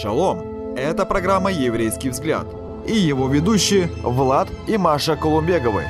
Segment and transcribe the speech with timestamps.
[0.00, 0.76] Шалом!
[0.76, 2.46] Это программа «Еврейский взгляд»
[2.86, 5.86] и его ведущие Влад и Маша Колумбеговы.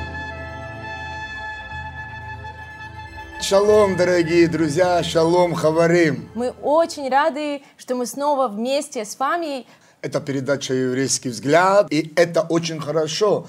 [3.39, 6.27] Шалом, дорогие друзья, шалом, хаварим.
[6.33, 9.67] Мы очень рады, что мы снова вместе с вами.
[10.01, 13.47] Это передача «Еврейский взгляд», и это очень хорошо.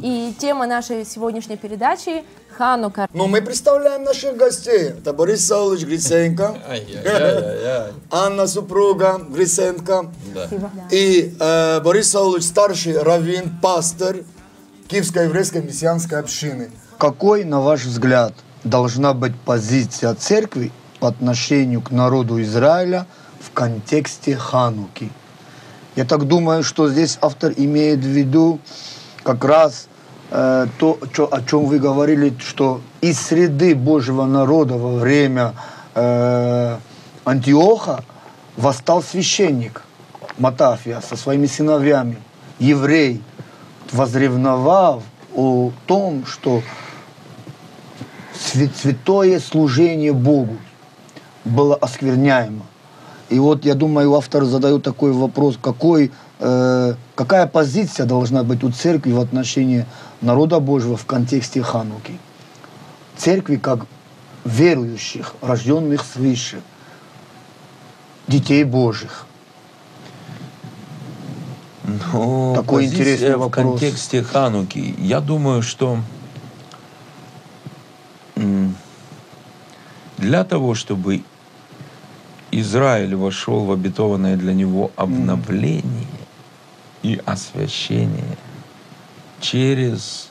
[0.00, 2.24] И тема нашей сегодняшней передачи–
[2.56, 3.08] Ханука.
[3.12, 4.90] Но мы представляем наших гостей.
[4.90, 6.56] Это Борис Саулович Гриценко,
[8.10, 10.10] Анна супруга Гриценко,
[10.90, 14.18] и э, Борис Саулович старший раввин, пастор
[14.88, 16.70] Киевской еврейской мессианской общины.
[16.98, 23.06] Какой, на ваш взгляд, должна быть позиция церкви по отношению к народу Израиля
[23.40, 25.10] в контексте Хануки?
[25.98, 28.60] Я так думаю, что здесь автор имеет в виду
[29.24, 29.88] как раз
[30.30, 35.54] э, то, чё- о чем вы говорили, что из среды Божьего народа во время
[35.96, 36.76] э,
[37.24, 38.04] Антиоха
[38.56, 39.82] восстал священник
[40.38, 42.18] Матафия со своими сыновьями,
[42.60, 43.20] еврей,
[43.90, 45.02] возревновав
[45.34, 46.62] о том, что
[48.38, 50.58] свя- святое служение Богу
[51.44, 52.62] было оскверняемо.
[53.30, 58.70] И вот, я думаю, автор задает такой вопрос, какой, э, какая позиция должна быть у
[58.70, 59.84] церкви в отношении
[60.22, 62.18] народа Божьего в контексте Хануки?
[63.16, 63.86] Церкви как
[64.44, 66.62] верующих, рожденных свыше,
[68.28, 69.26] детей Божьих.
[72.12, 73.80] Ну, Такой интересный в вопрос.
[73.80, 74.94] контексте Хануки.
[74.98, 75.98] Я думаю, что
[80.18, 81.22] для того, чтобы
[82.50, 86.06] Израиль вошел в обетованное для него обновление
[87.02, 88.36] и освящение
[89.40, 90.28] через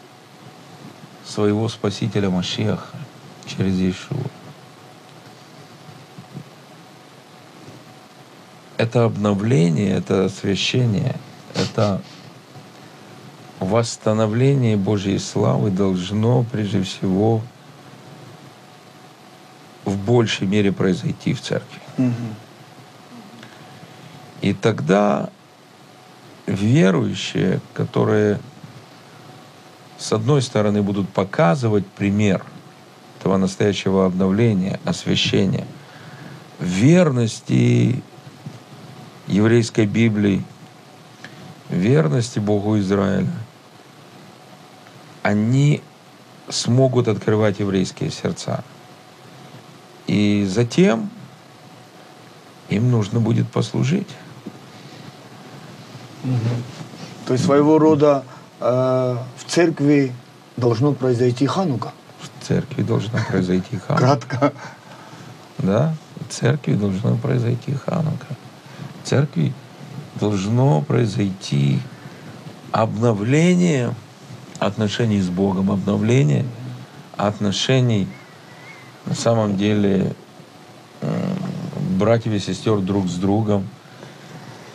[1.26, 2.98] своего Спасителя Машеха,
[3.46, 4.18] через Иешуа.
[8.78, 11.16] Это обновление, это освящение,
[11.56, 12.02] это
[13.60, 17.42] восстановление Божьей славы должно прежде всего
[19.84, 21.87] в большей мере произойти в церкви.
[24.42, 25.30] И тогда
[26.46, 28.40] верующие, которые
[29.98, 32.46] с одной стороны будут показывать пример
[33.20, 35.66] этого настоящего обновления, освящения,
[36.60, 38.02] верности
[39.28, 40.44] еврейской Библии,
[41.70, 43.28] верности Богу Израиля,
[45.24, 45.82] они
[46.48, 48.64] смогут открывать еврейские сердца.
[50.06, 51.10] И затем
[52.70, 54.08] им нужно будет послужить.
[57.26, 58.24] То есть своего рода
[58.60, 60.12] э, в церкви
[60.56, 61.92] должно произойти Ханука.
[62.20, 64.06] В церкви должна произойти ханука.
[64.06, 64.54] Кратко.
[65.60, 68.28] Да, в церкви должно произойти ханука.
[69.04, 69.54] В церкви
[70.20, 71.80] должно произойти
[72.72, 73.94] обновление
[74.60, 76.46] отношений с Богом, обновление
[77.18, 78.08] отношений
[79.06, 80.14] на самом деле
[81.98, 83.68] братьев и сестер друг с другом.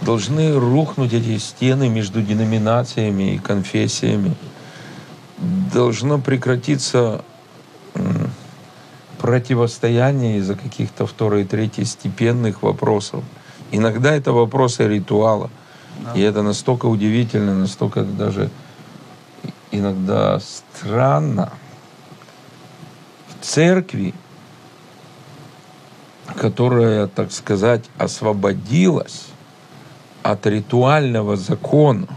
[0.01, 4.35] Должны рухнуть эти стены между деноминациями и конфессиями.
[5.73, 7.25] Должно прекратиться
[9.19, 13.23] противостояние из-за каких-то второй и третьестепенных вопросов.
[13.71, 15.49] Иногда это вопросы ритуала.
[16.17, 18.51] И это настолько удивительно, настолько даже
[19.71, 21.53] иногда странно.
[23.29, 24.15] В церкви,
[26.27, 29.27] которая, так сказать, освободилась
[30.23, 32.09] от ритуального закона,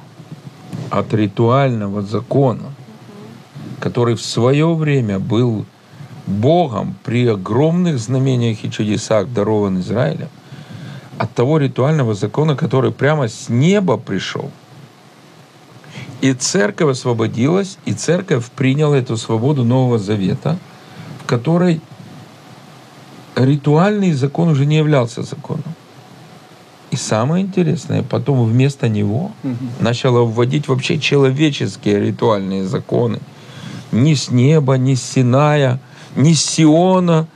[0.90, 2.74] от ритуального закона,
[3.80, 5.66] который в свое время был
[6.28, 10.30] Богом при огромных знамениях и чудесах дарован Израилем,
[11.18, 14.52] от того ритуального закона, который прямо с неба пришел.
[16.22, 20.58] И церковь освободилась, и церковь приняла эту свободу Нового Завета,
[21.22, 21.82] в которой
[23.35, 25.75] ритуальный закон уже не являлся законом.
[26.92, 29.31] И самое интересное, потом вместо него
[29.80, 33.19] начала вводить вообще человеческие ритуальные законы.
[33.92, 35.80] Не с неба, не с Синая,
[36.15, 37.27] не с Сиона,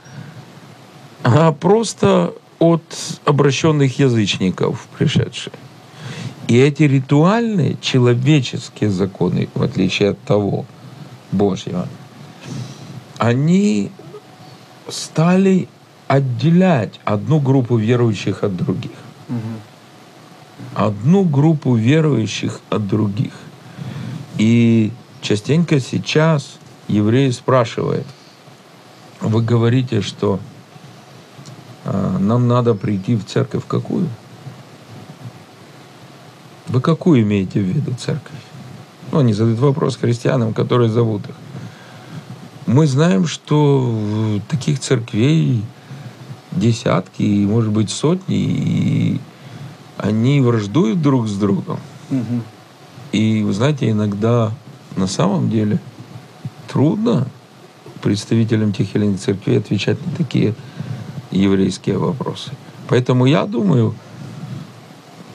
[1.22, 2.82] а просто от
[3.24, 5.52] обращенных язычников пришедшие.
[6.48, 10.64] И эти ритуальные человеческие законы, в отличие от того
[11.32, 11.86] Божьего,
[13.18, 13.90] они
[14.88, 15.68] стали
[16.10, 18.90] отделять одну группу верующих от других.
[20.74, 23.32] Одну группу верующих от других.
[24.36, 24.90] И
[25.20, 26.58] частенько сейчас
[26.88, 28.06] евреи спрашивают,
[29.20, 30.40] вы говорите, что
[31.84, 34.08] а, нам надо прийти в церковь какую?
[36.66, 38.42] Вы какую имеете в виду церковь?
[39.12, 41.36] Ну, они задают вопрос христианам, которые зовут их.
[42.66, 45.64] Мы знаем, что таких церквей
[46.52, 49.20] десятки, и, может быть, сотни, и
[49.96, 51.78] они враждуют друг с другом.
[53.12, 54.52] И, вы знаете, иногда
[54.96, 55.78] на самом деле
[56.68, 57.26] трудно
[58.02, 60.54] представителям тех или иных церквей отвечать на такие
[61.30, 62.52] еврейские вопросы.
[62.88, 63.94] Поэтому я думаю,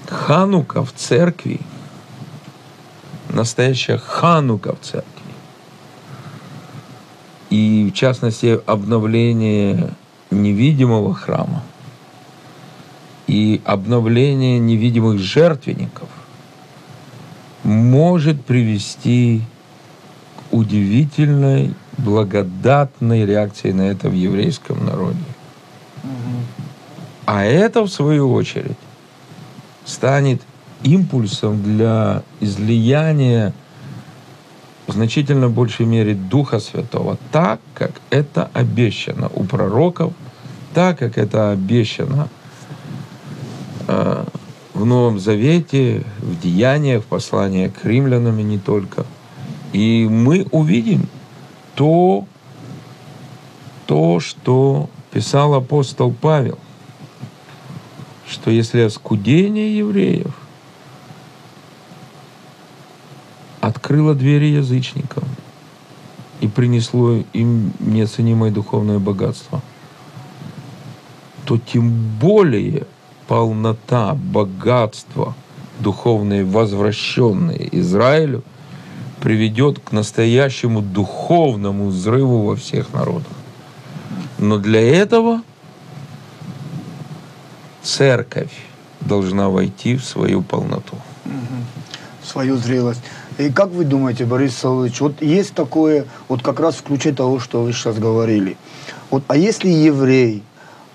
[0.08, 1.60] Ханука в церкви,
[3.30, 5.12] настоящая Ханука в церкви,
[7.50, 9.92] и в частности обновление
[10.42, 11.64] невидимого храма
[13.28, 16.10] и обновление невидимых жертвенников
[17.64, 19.42] может привести
[20.38, 25.18] к удивительной, благодатной реакции на это в еврейском народе.
[27.26, 28.78] А это, в свою очередь,
[29.86, 30.42] станет
[30.84, 33.54] импульсом для излияния
[34.88, 40.14] в значительно большей мере Духа Святого, так, как это обещано у пророков,
[40.74, 42.30] так, как это обещано
[43.88, 44.26] э,
[44.74, 49.06] в Новом Завете, в Деяниях, в посланиях к римлянам и не только.
[49.74, 51.08] И мы увидим
[51.76, 52.26] то,
[53.88, 56.60] то, что писал апостол Павел,
[58.30, 60.34] что если оскудение евреев
[63.86, 65.24] открыло двери язычникам
[66.42, 69.62] и принесло им неоценимое духовное богатство,
[71.46, 72.88] то тем более
[73.28, 75.36] полнота, богатство
[75.80, 78.42] духовное, возвращенное Израилю,
[79.22, 83.38] приведет к настоящему духовному взрыву во всех народах.
[84.40, 85.44] Но для этого
[87.84, 88.54] церковь
[89.00, 90.98] должна войти в свою полноту.
[92.26, 93.02] Свою зрелость.
[93.38, 97.40] И как вы думаете, Борис Савлович, вот есть такое, вот как раз в ключе того,
[97.40, 98.58] что вы сейчас говорили.
[99.10, 100.44] Вот, а если еврей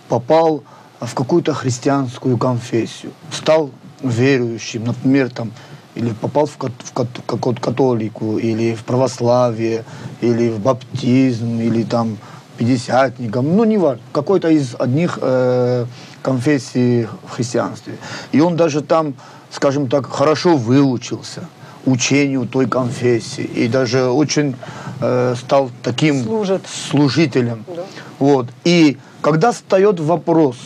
[0.08, 0.62] попал
[1.00, 3.70] в какую-то христианскую конфессию, стал
[4.02, 5.52] верующим, например, там,
[5.94, 9.84] или попал в, кат- в кат- какую-то католику, или в православие,
[10.20, 12.18] или в баптизм, или там
[12.56, 15.86] пятидесятником, ну, не важно, какой-то из одних э,
[16.22, 17.94] конфессий в христианстве.
[18.32, 19.14] И он даже там,
[19.50, 21.48] скажем так, хорошо выучился
[21.86, 24.54] учению той конфессии и даже очень
[25.00, 26.62] э, стал таким Служит.
[26.66, 27.64] служителем.
[27.66, 27.82] Да.
[28.18, 28.46] Вот.
[28.64, 30.56] И когда встает вопрос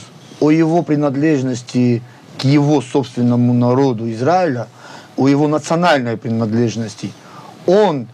[0.41, 2.03] о его принадлежности
[2.39, 4.67] к его собственному народу Израиля,
[5.17, 7.13] о его национальной принадлежности,
[7.67, 8.09] он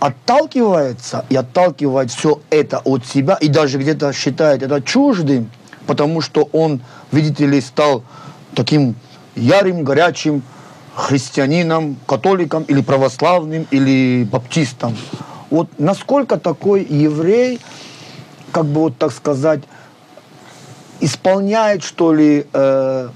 [0.00, 5.50] отталкивается и отталкивает все это от себя и даже где-то считает это чуждым,
[5.86, 6.80] потому что он,
[7.12, 8.02] видите ли, стал
[8.54, 8.96] таким
[9.36, 10.42] ярым, горячим
[10.94, 14.96] христианином, католиком или православным или баптистом.
[15.50, 17.60] Вот насколько такой еврей,
[18.50, 19.60] как бы вот так сказать,
[21.00, 23.08] исполняет, что ли, э,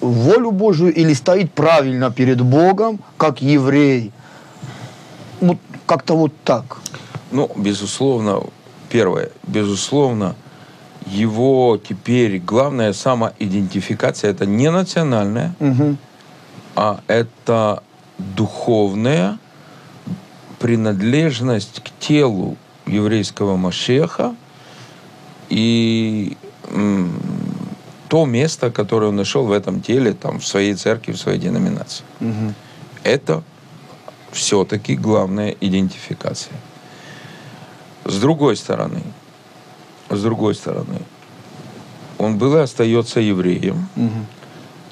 [0.00, 4.12] волю Божию или стоит правильно перед Богом, как еврей.
[5.40, 6.78] Вот как-то вот так.
[7.30, 8.42] Ну, безусловно,
[8.90, 10.36] первое, безусловно,
[11.06, 15.98] его теперь главная самоидентификация это не национальная, Мгм.
[16.76, 17.82] а это
[18.18, 19.38] духовная
[20.58, 22.56] принадлежность к телу
[22.86, 24.34] еврейского Машеха
[25.48, 26.36] и
[26.70, 27.12] м,
[28.08, 32.04] то место, которое он нашел в этом теле, там, в своей церкви, в своей деноминации.
[32.20, 32.54] Мгм.
[33.04, 33.42] Это
[34.30, 36.54] все-таки главная идентификация.
[38.04, 39.02] С другой стороны,
[40.16, 41.00] с другой стороны,
[42.18, 43.88] он был и остается евреем.
[43.96, 44.26] Мгм.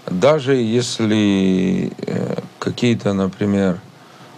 [0.07, 3.81] Даже если э, какие-то, например,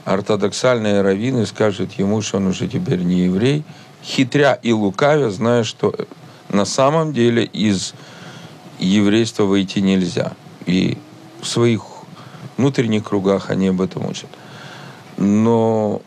[0.05, 3.65] ортодоксальные раввины скажут ему, что он уже теперь не еврей,
[4.03, 5.95] хитря и лукавя, зная, что
[6.49, 7.95] на самом деле из
[8.79, 10.33] еврейства выйти нельзя.
[10.67, 10.99] И
[11.41, 11.83] в своих
[12.57, 14.29] внутренних кругах они об этом учат.
[15.17, 16.03] Но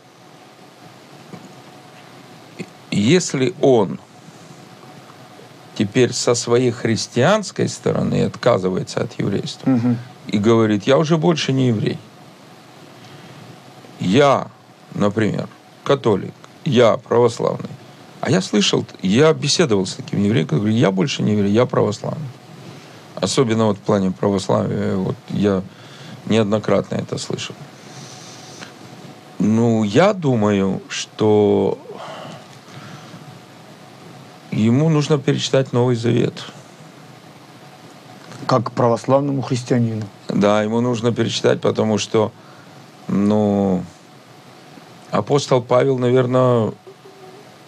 [2.90, 3.98] если он
[5.76, 9.98] теперь со своей христианской стороны отказывается от еврейства Мгм.
[10.28, 11.98] и говорит, я уже больше не еврей.
[14.00, 14.48] Я,
[14.94, 15.48] например,
[15.84, 17.70] католик, я православный.
[18.20, 21.66] А я слышал, я беседовал с таким евреем, который говорит, я больше не еврей, я
[21.66, 22.28] православный.
[23.14, 25.62] Особенно вот в плане православия, вот я
[26.26, 27.54] неоднократно это слышал.
[29.38, 31.78] Ну, я думаю, что
[34.56, 36.44] ему нужно перечитать Новый Завет.
[38.46, 40.06] Как православному христианину.
[40.28, 42.32] Да, ему нужно перечитать, потому что,
[43.08, 43.82] ну,
[45.10, 46.72] апостол Павел, наверное,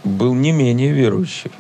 [0.04, 1.50] был не менее верующий,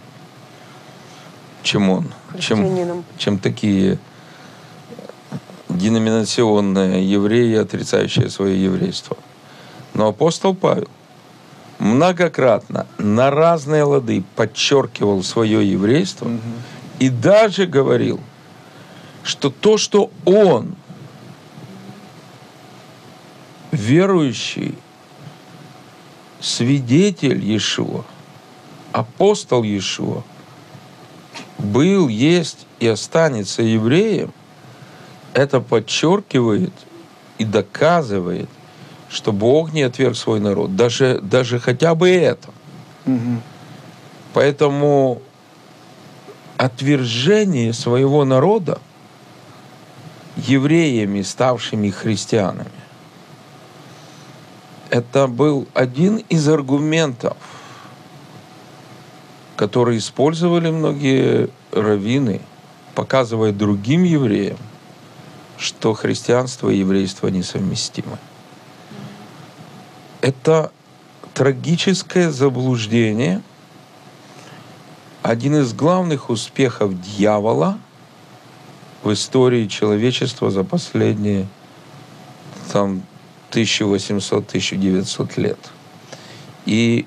[1.62, 3.98] чем он, чем, чем такие
[5.68, 9.16] деноминационные евреи, отрицающие свое еврейство.
[9.94, 10.88] Но апостол Павел
[11.78, 16.30] многократно на разные лады подчеркивал свое еврейство
[16.98, 18.20] и даже говорил,
[19.22, 20.74] что то, что он,
[23.70, 24.76] верующий,
[26.40, 28.04] свидетель Иешуа,
[28.92, 30.22] апостол Иешуа,
[31.58, 34.32] был, есть и останется евреем,
[35.34, 36.72] это подчеркивает
[37.38, 38.48] и доказывает,
[39.10, 40.76] что Бог не отверг свой народ.
[40.76, 42.50] Даже, даже хотя бы это.
[44.34, 45.22] Поэтому
[46.56, 48.80] отвержение своего народа
[50.36, 52.70] евреями, ставшими христианами,
[54.90, 57.36] это был один из аргументов,
[59.56, 62.40] который использовали многие раввины,
[62.94, 64.58] показывая другим евреям,
[65.56, 68.18] что христианство и еврейство несовместимы.
[70.20, 70.72] Это
[71.34, 73.42] трагическое заблуждение,
[75.22, 77.78] один из главных успехов дьявола
[79.02, 81.46] в истории человечества за последние
[82.72, 83.02] там
[83.52, 85.58] 1800-1900 лет.
[86.66, 87.06] И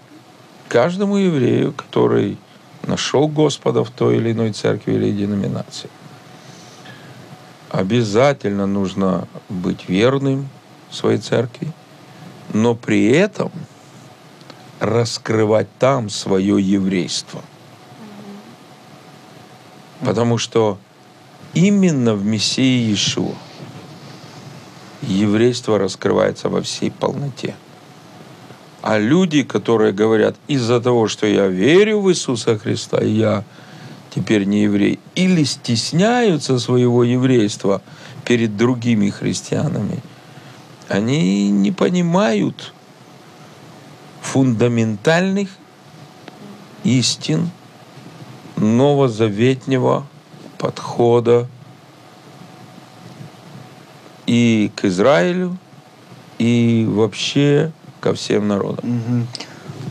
[0.67, 2.37] каждому еврею, который
[2.83, 5.89] нашел Господа в той или иной церкви или деноминации,
[7.69, 10.49] обязательно нужно быть верным
[10.89, 11.73] своей церкви,
[12.53, 13.51] но при этом
[14.79, 17.41] раскрывать там свое еврейство.
[20.01, 20.79] Потому что
[21.53, 23.35] именно в Мессии Иешуа
[25.01, 27.55] еврейство раскрывается во всей полноте.
[28.81, 33.43] А люди, которые говорят, из-за того, что я верю в Иисуса Христа, я
[34.09, 37.81] теперь не еврей, или стесняются своего еврейства
[38.25, 40.01] перед другими христианами,
[40.91, 42.73] они не понимают
[44.21, 45.49] фундаментальных
[46.83, 47.49] истин
[48.57, 50.05] новозаветнего
[50.57, 51.47] подхода
[54.27, 55.57] и к Израилю,
[56.37, 57.71] и вообще
[58.01, 59.27] ко всем народам.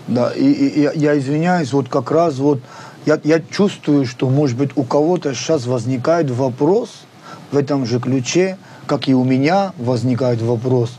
[0.07, 2.61] Да, и, и- и я извиняюсь, вот как раз вот
[3.07, 6.91] я, я чувствую, что, может быть, у кого-то сейчас возникает вопрос
[7.51, 8.57] в этом же ключе,
[8.91, 10.91] как и у меня возникает вопрос,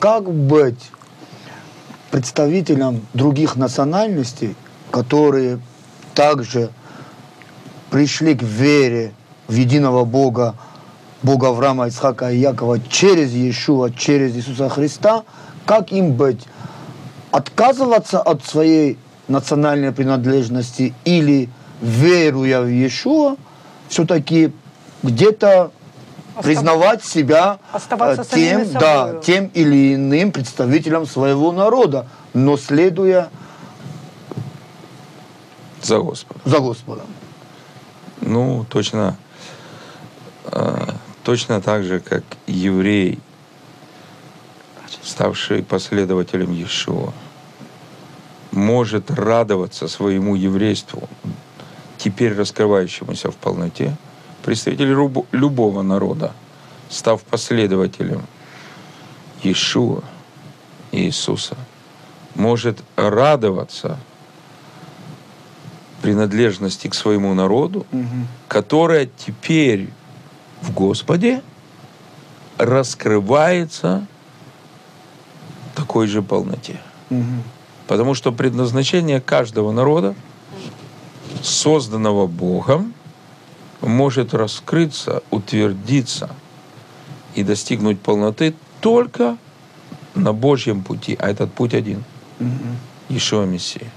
[0.00, 0.90] как быть
[2.10, 4.56] представителям других национальностей,
[4.90, 5.60] которые
[6.14, 6.70] также
[7.90, 9.12] пришли к вере
[9.46, 10.56] в единого Бога,
[11.22, 15.22] Бога Авраама, Исхака и Якова через Иешуа, через Иисуса Христа,
[15.64, 16.44] как им быть?
[17.30, 21.48] Отказываться от своей национальной принадлежности или,
[21.80, 23.36] веруя в Иешуа,
[23.88, 24.52] все-таки
[25.04, 25.70] где-то
[26.42, 33.30] признавать себя Оставаться э, тем, да, тем или иным представителем своего народа, но следуя
[35.82, 36.40] За Господа.
[36.44, 37.06] за Господом.
[38.20, 39.16] Ну, точно,
[40.46, 40.86] э,
[41.22, 43.18] точно так же, как еврей,
[45.02, 47.12] ставший последователем Иешуа,
[48.50, 51.08] может радоваться своему еврейству,
[51.98, 53.96] теперь раскрывающемуся в полноте,
[54.48, 54.96] представитель
[55.32, 56.32] любого народа,
[56.88, 58.22] став последователем
[59.42, 60.02] Иешуа,
[60.90, 61.54] Иисуса,
[62.34, 63.98] может радоваться
[66.00, 67.84] принадлежности к своему народу,
[68.48, 69.90] которая теперь
[70.62, 71.42] в Господе
[72.56, 74.06] раскрывается
[75.74, 76.80] такой же полноте.
[77.86, 80.14] Потому что предназначение каждого народа,
[81.42, 82.94] созданного Богом,
[83.88, 86.30] может раскрыться, утвердиться
[87.34, 89.36] и достигнуть полноты только
[90.14, 91.16] на Божьем пути.
[91.18, 92.04] А этот путь один.
[93.08, 93.90] Ишуа Мессия.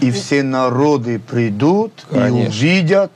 [0.00, 2.48] И все народы придут и Конечно.
[2.48, 3.12] увидят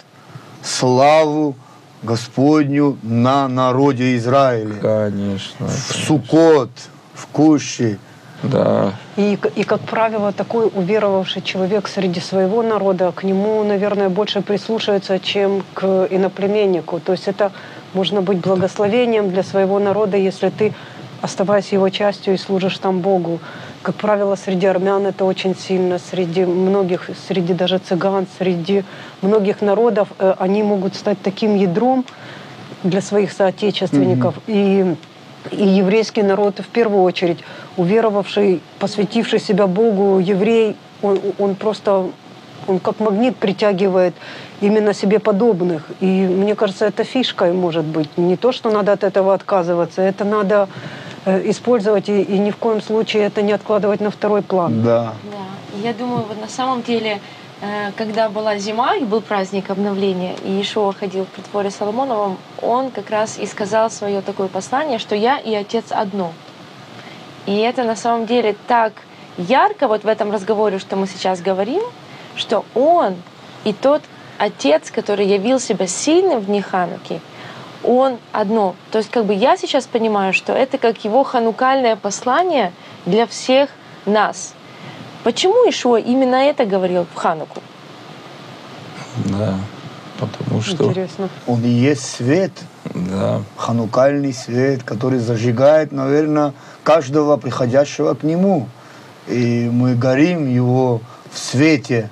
[0.63, 1.57] славу
[2.03, 4.75] Господню на народе Израиля.
[4.81, 5.67] Конечно.
[5.67, 6.71] В Сукот,
[7.15, 7.99] в Куще.
[8.51, 8.93] Да.
[9.17, 15.19] И, и, как правило, такой уверовавший человек среди своего народа, к нему, наверное, больше прислушивается,
[15.19, 17.01] чем к иноплеменнику.
[17.01, 17.53] То есть это
[17.95, 20.73] можно быть благословением для своего народа, если ты,
[21.23, 23.41] оставаясь его частью и служишь там Богу.
[23.83, 28.85] Как правило, среди армян это очень сильно, среди многих, среди даже цыган, среди
[29.23, 32.05] многих народов э, они могут стать таким ядром,
[32.85, 34.35] для своих соотечественников.
[34.47, 34.95] И,
[35.51, 37.39] и еврейский народ в первую очередь,
[37.77, 42.07] уверовавший, посвятивший себя Богу, еврей, он, он просто
[42.67, 44.15] он как магнит притягивает
[44.61, 45.91] именно себе подобных.
[46.01, 48.09] И мне кажется, это фишкой может быть.
[48.17, 50.69] Не то, что надо от этого отказываться, это надо
[51.27, 54.83] э, использовать и, и ни в коем случае это не откладывать на второй план.
[54.83, 55.13] Да.
[55.31, 55.79] Да.
[55.83, 57.21] Я думаю, вот на самом деле,
[57.97, 63.11] когда была зима и был праздник обновления, и Ишуа ходил в притворе Соломоновом, он как
[63.11, 66.33] раз и сказал свое такое послание, что я и Отец одно.
[67.47, 68.93] И это на самом деле так
[69.37, 71.83] ярко вот в этом разговоре, что мы сейчас говорим,
[72.37, 73.17] что он
[73.65, 74.03] и тот
[74.39, 77.21] отец, который явил себя сильным в дни Хануки,
[77.83, 78.75] он одно.
[78.91, 82.73] То есть как бы я сейчас понимаю, что это как его ханукальное послание
[83.05, 83.71] для всех
[84.07, 84.55] нас.
[85.25, 87.63] Почему Ишуа именно это говорил в Хануку?
[89.25, 89.59] Да,
[90.19, 90.85] потому что...
[90.85, 91.31] Интересно.
[91.47, 92.53] Он и есть свет,
[92.93, 96.53] Да, ханукальный свет, который зажигает, наверное,
[96.83, 98.69] каждого приходящего к нему.
[99.27, 101.01] И мы горим его
[101.33, 102.11] в свете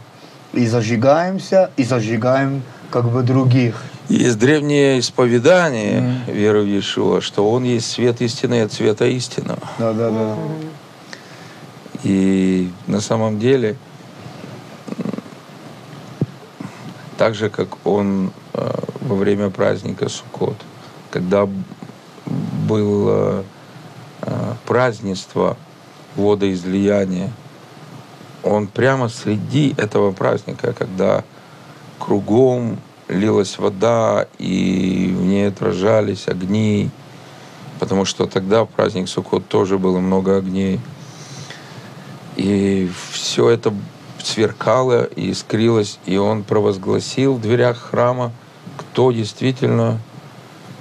[0.54, 3.83] и зажигаемся, и зажигаем как бы других.
[4.09, 9.61] Есть древнее исповедание веры в Иешуа, что Он есть свет истины от света истинного.
[9.78, 10.37] Да, да, да.
[12.02, 13.76] И на самом деле,
[17.16, 20.56] так же, как Он э, во время праздника Суккот,
[21.11, 21.49] когда
[22.26, 23.44] было
[24.23, 25.56] э, празднество
[26.16, 27.30] водоизлияния,
[28.42, 31.25] Он прямо среди этого праздника, когда
[32.00, 32.78] кругом
[33.09, 36.90] лилась вода, и в ней отражались огни,
[37.78, 40.80] потому что тогда в праздник Суккот тоже было много огней.
[42.37, 43.73] И все это
[44.23, 48.33] сверкало и искрилось, и он провозгласил в дверях храма,
[48.77, 50.01] кто действительно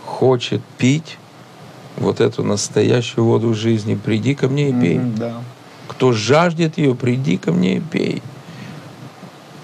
[0.05, 1.17] хочет пить
[1.97, 4.99] вот эту настоящую воду жизни, приди ко мне и пей.
[4.99, 5.43] Мгм, Да.
[5.87, 8.21] Кто жаждет ее, приди ко мне и пей.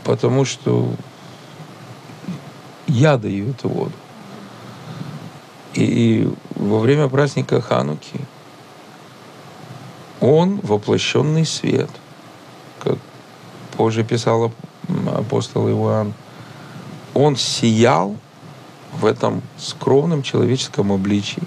[0.04, 0.92] Потому что
[2.88, 3.94] я даю эту воду.
[5.74, 8.20] И во время праздника Хануки
[10.20, 11.90] он воплощенный свет,
[12.84, 12.98] как
[13.76, 14.52] позже писал
[15.14, 16.14] апостол Иоанн.
[17.14, 18.16] Он сиял
[18.94, 21.44] в этом скромном человеческом обличии.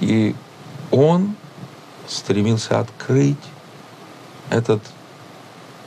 [0.00, 0.34] И
[0.90, 1.36] он
[2.06, 3.36] стремился открыть
[4.50, 4.82] этот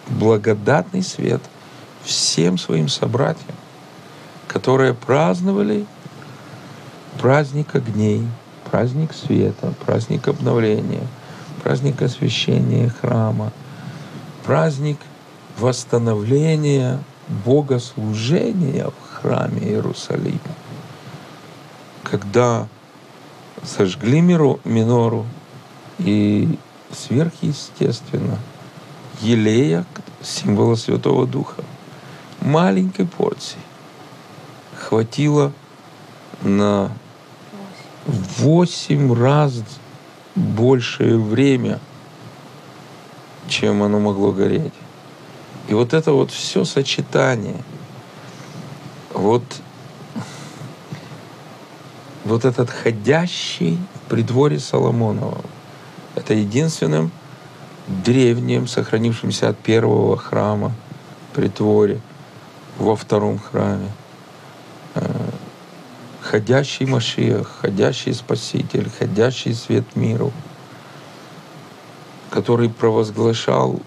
[0.07, 1.41] благодатный свет
[2.03, 3.55] всем своим собратьям,
[4.47, 5.85] которые праздновали
[7.19, 8.25] праздник огней,
[8.71, 11.05] праздник света, праздник обновления,
[11.67, 13.51] праздник освящения храма,
[14.45, 14.97] праздник
[15.59, 16.97] восстановления
[17.45, 20.39] богослужения в храме Иерусалима.
[22.03, 22.69] Когда
[23.65, 25.25] сожгли миру, минору
[25.99, 26.57] и
[26.93, 28.39] сверхъестественно
[29.19, 29.83] елея,
[30.23, 31.65] символа Святого Духа,
[32.39, 33.59] маленькой порции
[34.73, 35.51] хватило
[36.43, 36.91] на
[38.05, 39.61] восемь раз
[40.37, 41.79] большее время,
[43.47, 44.73] чем оно могло гореть.
[45.67, 47.61] И вот это вот все сочетание,
[49.13, 49.43] вот,
[52.23, 55.41] вот этот ходящий в придворе Соломонова,
[56.15, 57.11] это единственным
[57.87, 60.73] древним, сохранившимся от первого храма
[61.37, 62.01] притворе
[62.79, 63.91] во втором храме.
[66.29, 70.33] Ходящий Машиах, ходящий Спаситель, ходящий свет миру,
[72.29, 73.79] который провозглашал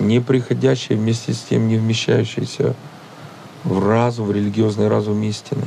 [0.00, 2.74] неприходящее, вместе с тем не вмещающееся
[3.62, 5.66] в разум, в религиозный разум истины.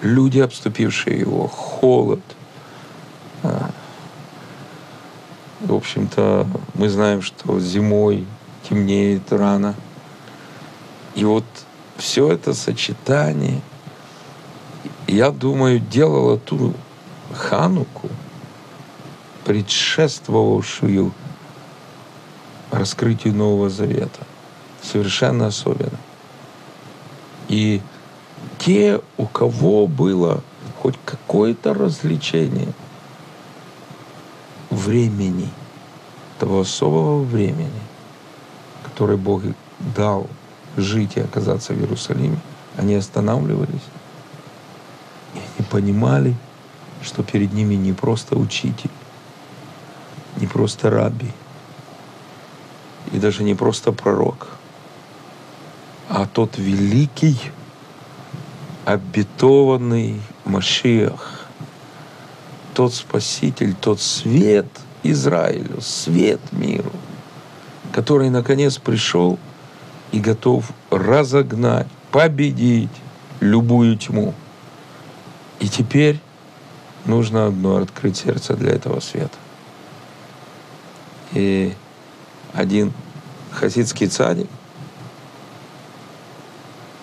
[0.00, 2.22] Люди, обступившие его, холод.
[3.42, 3.70] А,
[5.60, 8.24] В общем-то, мы знаем, что зимой
[8.66, 9.74] темнеет рано.
[11.14, 11.44] И вот
[11.98, 13.60] все это сочетание,
[15.08, 16.74] я думаю, делало ту
[17.32, 18.08] Хануку,
[19.44, 21.12] предшествовавшую
[22.70, 24.26] раскрытию Нового Завета,
[24.82, 25.98] совершенно особенно.
[27.48, 27.80] И
[28.58, 30.42] те, у кого было
[30.80, 32.72] хоть какое-то развлечение
[34.70, 35.48] времени,
[36.38, 37.80] того особого времени,
[38.84, 39.42] которое Бог
[39.96, 40.28] дал
[40.76, 42.38] жить и оказаться в Иерусалиме,
[42.76, 43.82] они останавливались
[45.58, 46.34] и они понимали,
[47.02, 48.90] что перед ними не просто учитель,
[50.36, 51.30] не просто раби,
[53.12, 54.48] и даже не просто пророк,
[56.08, 57.38] а тот великий
[58.84, 61.46] обетованный Машиах,
[62.74, 64.66] тот Спаситель, тот свет
[65.02, 66.92] Израилю, свет миру,
[67.92, 69.38] который наконец пришел
[70.12, 72.90] и готов разогнать, победить
[73.40, 74.34] любую тьму.
[75.60, 76.20] И теперь
[77.04, 79.36] нужно одно— открыть сердце для этого света.
[81.32, 81.74] И
[82.52, 82.92] один
[83.52, 84.48] хасидский цадик,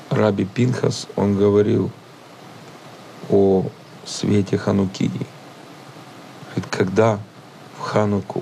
[0.10, 1.92] Раби Пинхас, он говорил
[3.30, 3.66] о
[4.06, 5.12] свете Ханукии.
[6.54, 7.20] Говорит, когда
[7.78, 8.42] в Хануку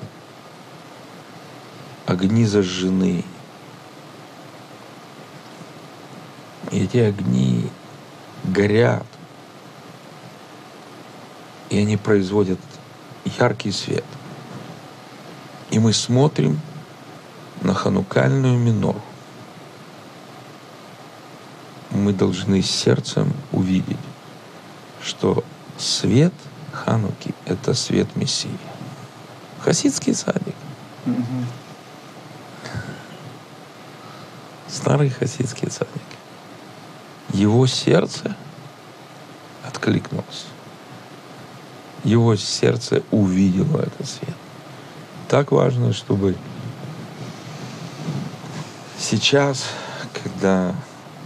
[2.05, 3.23] огни зажжены,
[6.71, 7.69] и эти огни
[8.43, 9.05] горят,
[11.73, 12.59] и они производят
[13.39, 14.05] яркий свет.
[15.71, 16.61] И мы смотрим
[17.61, 19.01] на ханукальную минору.
[21.89, 23.97] Мы должны сердцем увидеть,
[25.01, 25.43] что
[25.79, 26.33] свет
[26.71, 28.59] Хануки— это свет Мессии.
[29.61, 30.55] Хасидский садик.
[34.67, 36.01] Старый хасидский садик.
[37.29, 38.35] Его сердце
[39.65, 40.45] откликнулось.
[42.03, 44.35] Его сердце увидело этот свет.
[45.29, 46.35] Так важно, чтобы
[48.99, 49.65] сейчас,
[50.21, 50.75] когда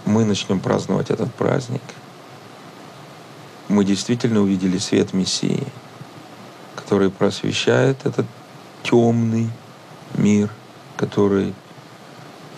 [0.06, 1.82] мы начнем праздновать этот праздник,
[3.68, 5.68] мы действительно увидели свет Мессии,
[6.76, 8.26] который просвещает этот
[8.84, 9.50] темный
[10.16, 10.50] мир,
[10.96, 11.54] который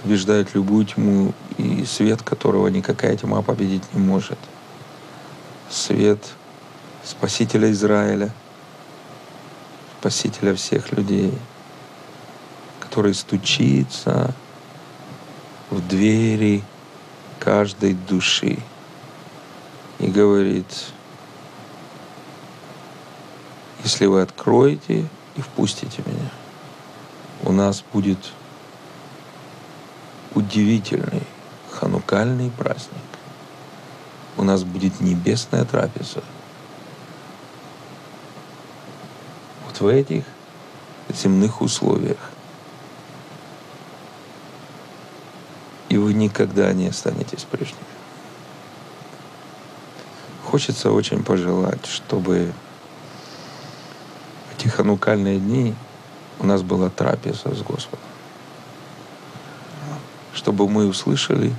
[0.04, 4.38] побеждает любую тьму и свет которого никакая тьма победить не может.
[5.70, 6.20] Свет
[7.04, 8.32] Спасителя Израиля,
[10.00, 11.34] Спасителя всех людей,
[12.80, 14.34] который стучится
[15.70, 16.64] в двери
[17.40, 18.60] каждой души
[20.00, 20.66] и говорит,
[23.84, 26.32] если вы откроете и впустите меня,
[27.44, 28.34] у нас будет
[30.36, 31.24] удивительный
[31.72, 32.98] ханукальный праздник.
[34.38, 36.24] У нас будет небесная трапеза.
[39.66, 40.24] Вот в этих
[41.10, 42.32] земных условиях.
[45.90, 47.84] И вы никогда не останетесь прежними.
[50.46, 52.54] Хочется очень пожелать, чтобы
[54.56, 55.76] эти ханукальные дни
[56.40, 58.06] у нас была трапеза с Господом.
[60.34, 61.54] Чтобы мы услышали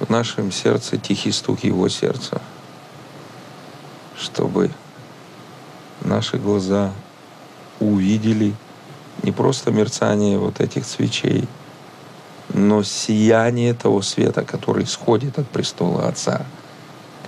[0.00, 2.40] в нашем сердце тихий стук Его сердца,
[4.16, 4.70] чтобы
[6.16, 6.94] наши глаза
[7.78, 8.54] увидели
[9.22, 11.46] не просто мерцание вот этих свечей,
[12.54, 16.46] но сияние того света, который исходит от престола Отца,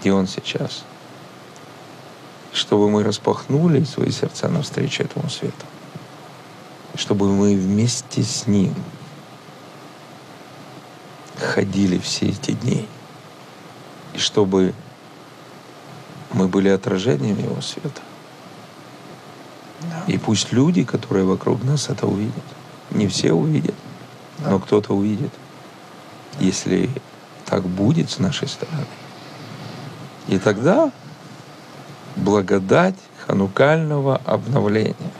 [0.00, 0.84] где Он сейчас.
[2.54, 5.66] Чтобы мы распахнули свои сердца навстречу этому свету.
[6.94, 8.74] Чтобы мы вместе с Ним
[11.36, 12.88] ходили все эти дни.
[14.14, 14.72] И чтобы
[16.32, 18.00] мы были отражением Его света.
[19.82, 20.12] Да.
[20.12, 22.44] И пусть люди, которые вокруг нас, это увидят.
[22.90, 23.74] Не все увидят,
[24.38, 24.50] да.
[24.50, 25.32] но кто-то увидит.
[26.40, 26.90] Если
[27.44, 28.86] так будет с нашей стороны.
[30.28, 30.92] И тогда
[32.16, 35.12] благодать ханукального обновления.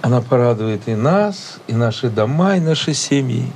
[0.00, 3.52] Она порадует и нас, и наши дома, и наши семьи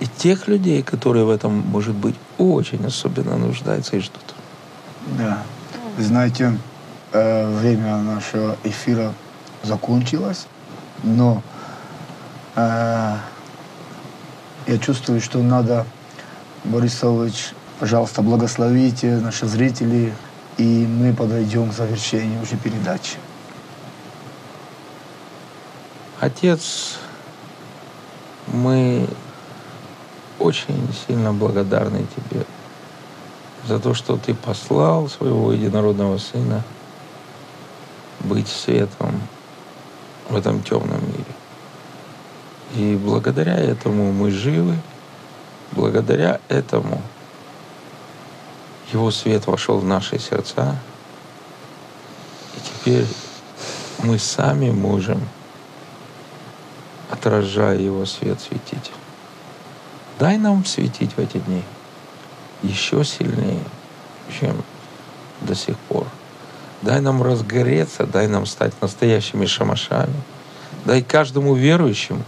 [0.00, 4.34] и тех людей, которые в этом, может быть, очень особенно нуждаются и ждут.
[5.18, 5.42] Да.
[5.96, 6.58] Вы знаете,
[7.46, 9.12] время нашего эфира
[9.62, 10.46] закончилось,
[11.02, 11.42] но
[12.54, 13.16] э,
[14.66, 15.86] я чувствую, что надо,
[16.64, 20.12] Борис Савович, пожалуйста, благословите наших зрителей,
[20.58, 23.16] и мы подойдем к завершению уже передачи.
[26.18, 26.98] Отец,
[28.46, 29.06] мы
[30.38, 32.44] очень сильно благодарны Тебе
[33.66, 36.62] за то, что Ты послал своего единородного Сына
[38.26, 39.20] быть светом
[40.28, 41.24] в этом темном мире.
[42.74, 44.76] И благодаря этому мы живы,
[45.72, 47.00] благодаря этому
[48.92, 50.76] Его свет вошел в наши сердца,
[52.56, 53.06] и теперь
[54.02, 55.20] мы сами можем,
[57.10, 58.90] отражая Его свет, светить.
[60.18, 61.62] Дай нам светить в эти дни
[62.62, 63.62] еще сильнее,
[64.40, 64.62] чем
[65.42, 66.06] до сих пор.
[66.86, 70.14] Дай нам разгореться, дай нам стать настоящими шамашами.
[70.84, 72.22] Дай каждому верующему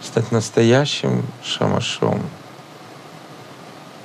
[0.00, 2.22] стать настоящим шамашом.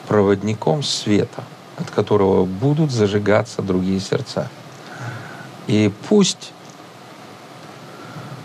[0.08, 1.44] проводником света,
[1.78, 4.50] от которого будут зажигаться другие сердца.
[5.68, 6.52] И пусть,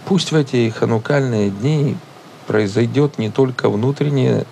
[0.04, 1.96] пусть в эти ханукальные дни
[2.46, 4.44] произойдет не только внутреннее,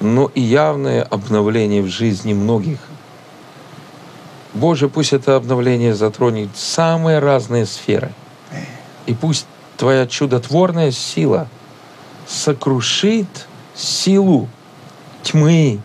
[0.00, 2.80] но и явное обновление в жизни многих.
[4.54, 8.12] Боже, пусть это обновление затронет самые разные сферы.
[9.06, 9.46] И пусть
[9.82, 11.48] Твоя чудотворная сила
[12.28, 14.48] сокрушит силу
[15.24, 15.80] тьмы,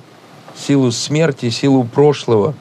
[0.55, 2.53] силу смерти, силу прошлого,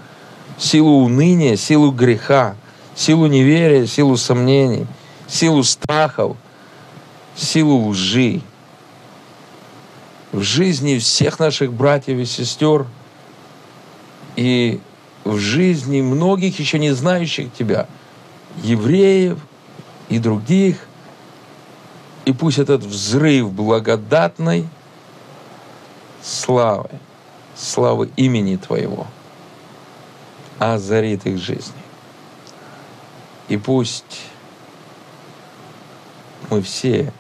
[0.57, 2.57] силу уныния, силу греха,
[2.95, 4.87] силу неверия, силу сомнений,
[5.29, 6.39] силу страхов,
[7.35, 8.41] силу лжи.
[10.33, 12.87] В жизни всех наших братьев и сестер
[14.37, 14.81] и
[15.27, 17.89] в жизни многих еще не знающих Тебя,
[18.63, 19.39] евреев
[20.09, 20.87] и других.
[22.25, 24.69] И пусть этот взрыв благодатной
[26.23, 26.91] славы,
[27.57, 29.07] славы имени Твоего
[30.59, 31.75] озарит их жизни.
[33.49, 34.23] И пусть
[36.51, 37.13] мы все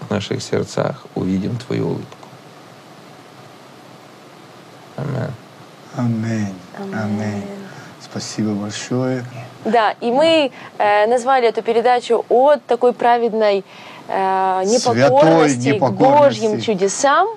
[0.00, 2.28] в наших сердцах увидим Твою улыбку.
[4.96, 5.34] Аминь.
[5.96, 6.54] Аминь.
[6.80, 7.44] Аминь.
[8.00, 9.24] Спасибо большое.
[9.64, 13.64] Да, и мы э, назвали эту передачу от такой праведной
[14.08, 16.66] э, непокорности, Святой к Божьим непокорности.
[16.66, 17.28] чудесам.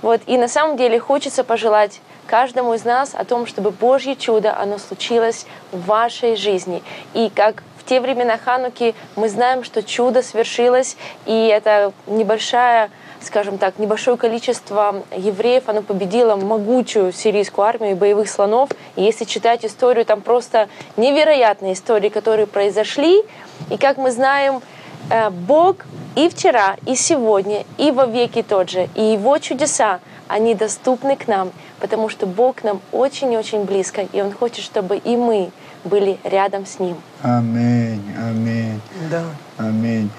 [0.00, 4.56] Вот, и на самом деле хочется пожелать каждому из нас о том, чтобы Божье чудо,
[4.56, 6.82] оно случилось в вашей жизни.
[7.14, 12.90] И как в те времена Хануки мы знаем, что чудо свершилось, и это небольшая
[13.24, 18.70] скажем так, небольшое количество евреев, оно победило могучую сирийскую армию и боевых слонов.
[18.96, 23.22] И если читать историю, там просто невероятные истории, которые произошли.
[23.70, 24.62] И как мы знаем,
[25.10, 28.88] э, Бог и вчера, и сегодня, и во веки тот же.
[28.94, 34.20] И Его чудеса, они доступны к нам, потому что Бог к нам очень-очень близко, и
[34.20, 35.50] Он хочет, чтобы и мы
[35.84, 36.96] были рядом с Ним.
[37.22, 38.02] Аминь.
[38.18, 38.80] Аминь.
[39.10, 39.24] Да.
[39.58, 40.10] Аминь.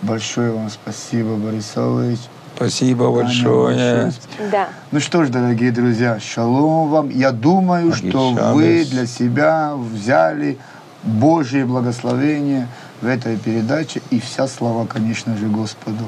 [0.00, 2.18] Большое вам спасибо, Борис Олович.
[2.62, 4.12] Спасибо большое.
[4.52, 4.68] Да.
[4.92, 7.08] Ну что ж, дорогие друзья, шалом вам.
[7.08, 8.54] Я думаю, Аги что Шабес.
[8.54, 10.58] вы для себя взяли
[11.02, 12.68] Божье благословение
[13.00, 16.04] в этой передаче и вся слава, конечно же, Господу.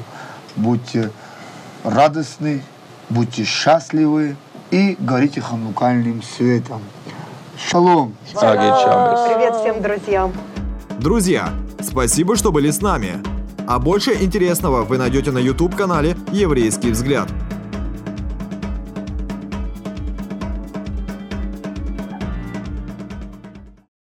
[0.55, 1.11] Будьте
[1.83, 2.63] радостны,
[3.09, 4.37] будьте счастливы
[4.71, 6.81] и горите ханукальным светом.
[7.69, 8.15] Шалом!
[8.31, 9.19] Чабес.
[9.27, 10.31] Привет всем друзьям.
[10.99, 11.49] Друзья,
[11.81, 13.34] спасибо, что были с нами.
[13.67, 17.27] А больше интересного вы найдете на YouTube-канале «Еврейский взгляд».